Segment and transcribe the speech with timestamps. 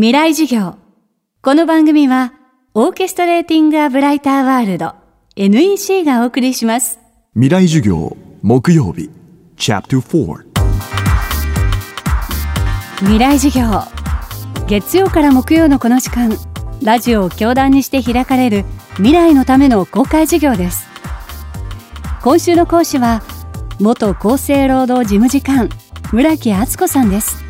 [0.00, 0.76] 未来授業。
[1.42, 2.32] この番組は、
[2.72, 4.94] オーケストレーティング・ア・ブライター・ワールド
[5.34, 7.00] NEC がお送りします。
[7.34, 9.10] 未来授業木曜日
[9.56, 10.44] Chapter 4
[13.00, 13.82] 未来授業。
[14.68, 16.30] 月曜から木曜のこの時間、
[16.80, 18.64] ラジオを教壇にして開かれる
[18.98, 20.86] 未来のための公開授業です。
[22.22, 23.20] 今週の講師は、
[23.80, 25.68] 元厚生労働事務次官、
[26.12, 27.42] 村木敦子さんです。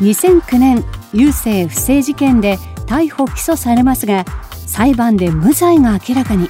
[0.00, 4.24] 2009年、郵政不正事件で逮捕・起訴されますが、
[4.66, 6.48] 裁判で無罪が明らかに。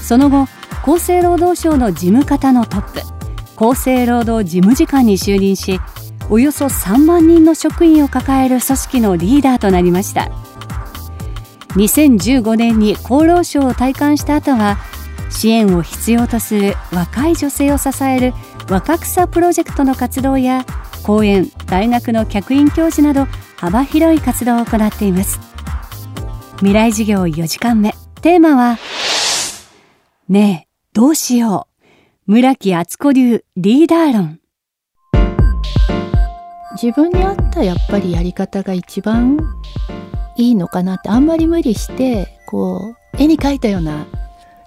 [0.00, 0.46] その後、
[0.82, 5.80] 厚生労働省の事務方のトップ、厚生労働事務次官に就任し、
[6.30, 10.30] およそ3万人の職員を抱える組織のリーダーとなりました
[11.70, 14.78] 2015年に厚労省を退官した後は
[15.30, 18.34] 支援を必要とする若い女性を支える
[18.68, 20.64] 若草プロジェクトの活動や
[21.02, 25.40] 講演大学の客員教授など幅広い活動を行っています。
[26.58, 27.92] 未来授業4時間目。
[28.22, 28.78] テーマは
[30.28, 31.66] ねえどうしよ
[32.26, 32.30] う。
[32.30, 34.38] 村木敦子流リーダー論。
[36.80, 39.36] 自分に合ったやっぱりやり方が一番
[40.36, 44.06] いいのかなってあんまり無理してこう絵に描いたような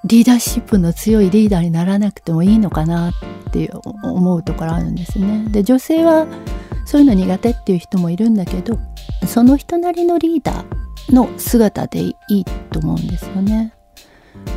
[0.04, 3.14] リーダーシップの強いリーダーにならなくてもいいのかなっ
[3.54, 3.72] て
[4.04, 5.46] 思うところあるんですね。
[5.50, 6.28] で女性は
[6.86, 8.78] そういうの苦手っていう人もいるんだけど
[9.28, 13.74] その人なりのリーダーの姿でいいと思うんですよね。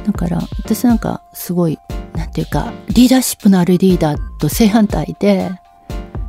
[0.06, 1.78] だから私なんかすごい
[2.14, 5.50] なんていうかリーダーシップのあるリーダーと正反対で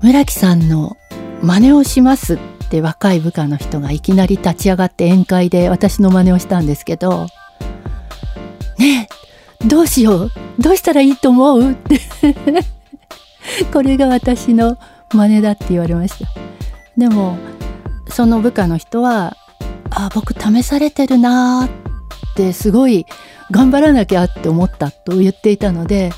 [0.02, 0.98] 村木さんの
[1.42, 2.38] 真似をしますっ
[2.70, 7.28] て若い部下の人がいきなり立ち上がって宴会で私の真似をしたんですけど
[8.78, 9.08] ね
[9.64, 11.72] えどうしようどうしたらいいと思う？
[11.72, 12.00] って
[13.72, 14.78] これが私の
[15.16, 16.30] 真似だって言われました。
[16.98, 17.38] でも
[18.08, 19.36] その部下の人は
[19.90, 21.70] あ僕試されてるなっ
[22.36, 23.06] てすごい
[23.52, 26.12] 頑張らなきゃって思ったと言っていたので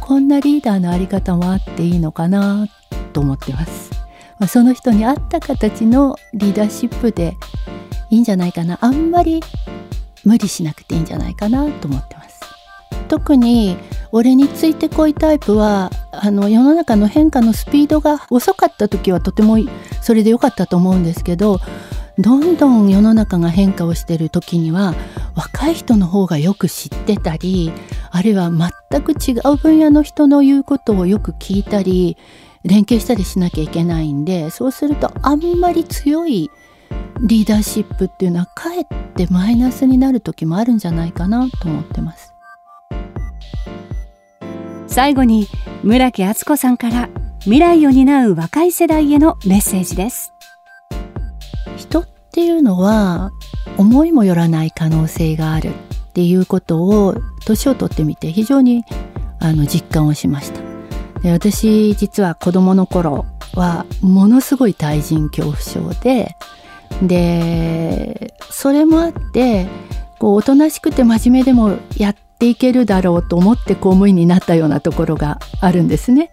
[0.00, 2.66] こんなリーダーのあり方もあっていいのかな
[3.12, 3.90] と思ってます。
[4.48, 7.36] その人に合った形のリーダーシップで
[8.10, 8.78] いいんじゃないかな。
[8.80, 9.42] あんまり
[10.24, 12.40] 無理しなくていいんじゃないかなと思ってます。
[13.08, 13.76] 特に
[14.12, 15.90] 俺についてこいタイプは
[16.24, 19.56] あの世の中の変化のスピードが遅かった時はとても
[20.02, 21.60] それで良かったと思うんですけど
[22.18, 24.94] どんどん世の中が変化をしてる時には
[25.34, 27.72] 若い人の方がよく知ってたり
[28.10, 32.16] あるいは全く違う分野の人の言うことをよく聞いたり
[32.64, 36.50] 連携したりしなきゃいけないんでそうするとあんまり強い
[37.20, 42.35] リーダーシップっていうのはかえってマイナスになる時もあるんじゃないかなと思ってます。
[44.96, 45.46] 最後に
[45.82, 50.32] 村木敦子さんから未来を担う若い世代へのメッセージです。
[51.76, 53.30] 人っていうのは
[53.76, 57.14] 思いもよらない可能性があるっていうことを
[57.44, 58.84] 年を取ってみて非常に
[59.38, 60.60] あの実感をしました。
[61.20, 66.36] で私実は子供の頃はものすごい対人恐怖症で
[67.02, 69.66] でそれもあって
[70.18, 76.30] こうおとなしくて真面目でもやっていけるだろうと思って公務員になったようなところがあるんですね。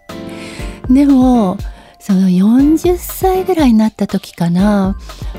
[0.90, 1.56] でも
[1.98, 4.96] その40歳ぐらいになった時かな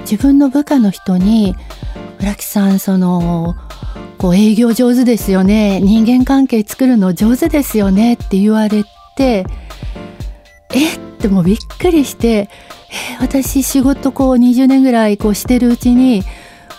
[0.09, 1.55] 自分の部下の人に
[2.19, 3.55] 「村木さんその
[4.17, 8.83] こう営業上手ですよね人間関係作るの上手ですよね」って言われ
[9.15, 9.45] て
[10.73, 10.99] えっ？
[11.25, 12.49] てもうびっくりしてえ
[13.19, 16.23] 私仕事こう20年ぐらいこうしてるうちに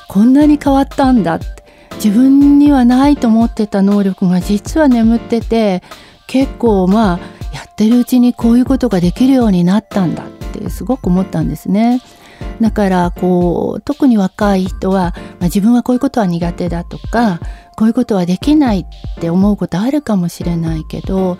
[0.09, 1.56] こんなに変わったんだって
[2.07, 5.83] 自分にはないと思ってた能力が実は眠ってて
[6.29, 7.19] 結構まあ
[7.53, 12.01] やってるうちにこういうことができるようになったんだってすごく思ったんですね。
[12.61, 17.41] だからこう特に若い人は、まあ、自分はこういうことは苦手だとか
[17.77, 18.85] こういうことはできないっ
[19.21, 21.39] て思うことあるかもしれないけど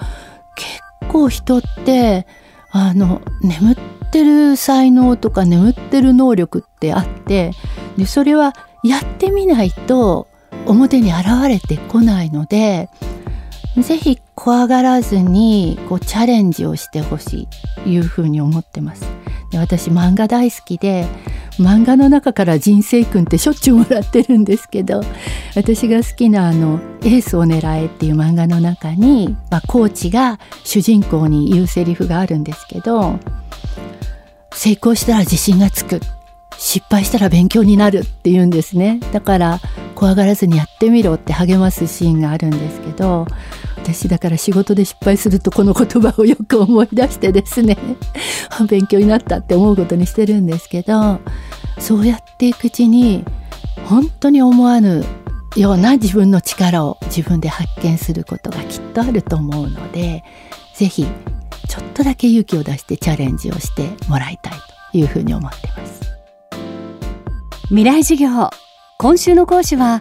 [0.57, 2.27] 結構人って
[2.73, 3.77] あの眠っ
[4.11, 7.53] てる才能とか眠ってる能力ってあって
[7.97, 10.27] でそれはやってみないと
[10.67, 12.91] 表に現れてこないので
[13.83, 17.49] ぜひ怖がらずにこうチャレンジをしてほしい
[17.83, 19.07] というふうに思ってます。
[19.51, 21.07] で私漫画大好きで
[21.59, 25.03] 漫画の中から人生訓ってしょっちゅうもらってるんですけど
[25.55, 33.19] 私が好きなあの「エースを狙え」っていう漫画の中に、まあ、コーチが主人公に言うセリフがあるんですけど
[34.53, 36.01] 成功したら自信がつく
[36.59, 39.61] 失敗したら勉強になるって言うんですねだから
[39.97, 43.27] 怖がらずにやってみろって励ますシーンがあるんですけど
[43.79, 47.77] 私だから仕事で失敗するとこの言葉をよく思い出してですね
[48.69, 51.19] 勉強になったって思うことにしてるんですけど
[51.79, 53.25] そうやっていくうちに
[53.87, 55.05] 本当に思わぬ
[55.57, 60.23] ような自分の力を自分で発見することがきっとあると思うので
[60.75, 61.07] 是非
[61.69, 64.53] ちょっとだけ勇気を出してチャレンジをしてもらいたい
[64.93, 65.97] というふうに思ってます。
[67.69, 68.66] 未来授業。
[68.99, 70.01] 今週の講師は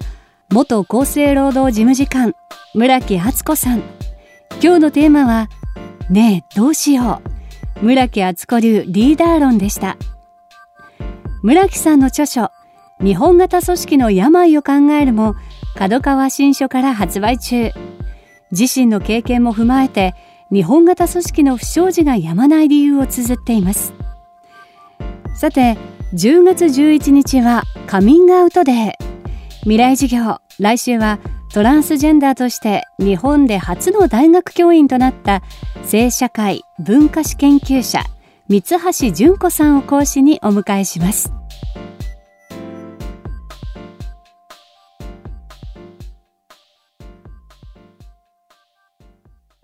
[0.49, 2.33] 元厚生労働事務次官
[2.73, 3.79] 村木敦子さん。
[4.63, 5.49] 今日のテーマは
[6.09, 7.21] ねえどうしよ
[7.81, 7.85] う。
[7.85, 9.97] 村木敦子流リーダー論でした。
[11.43, 12.51] 村木さんの著書
[13.03, 15.35] 日本型組織の病を考えるも
[15.75, 17.71] 角川新書から発売中。
[18.51, 20.15] 自身の経験も踏まえて
[20.53, 23.93] 日本型組織の不祥事がやまない理由を綴っています。
[25.35, 25.77] さて
[26.13, 28.91] 10月11日はカミングアウトデー
[29.61, 31.19] 未来授業来週は
[31.51, 35.41] トランスジェンダーとして日本で初の大学教員となった
[35.83, 38.03] 性社会文化史研究者
[38.47, 41.31] 三橋純子さんを講師にお迎えします。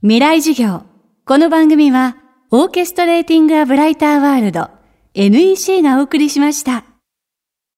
[0.01, 0.81] 未来授業。
[1.25, 2.17] この番組は
[2.49, 4.80] オーケストレーティング・ア・ブライター・ワールド。
[5.13, 6.90] NEC がお送りしました。